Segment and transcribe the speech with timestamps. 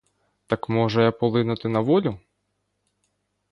[0.53, 2.17] Так можу я полинути на волю?